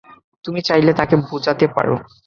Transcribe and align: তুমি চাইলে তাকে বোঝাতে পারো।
তুমি 0.45 0.59
চাইলে 0.67 0.91
তাকে 0.99 1.15
বোঝাতে 1.27 1.65
পারো। 1.75 1.95